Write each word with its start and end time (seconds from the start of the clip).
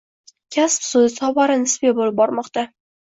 Kasb 0.55 0.87
so'zi 0.87 1.13
tobora 1.19 1.59
nisbiy 1.65 1.95
bo'lib 2.01 2.19
bormoqda 2.23 2.65